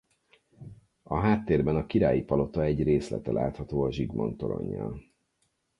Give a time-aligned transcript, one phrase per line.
[1.03, 5.03] A háttérben a Királyi Palota egy részlete látható a Zsigmond-toronnyal.